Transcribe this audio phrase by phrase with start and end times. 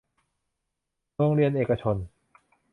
[1.15, 1.95] โรงเรียนเอกชน